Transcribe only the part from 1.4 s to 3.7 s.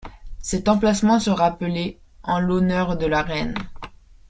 appelé en l'honneur de la reine.